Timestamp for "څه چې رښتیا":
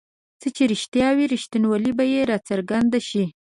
0.41-1.07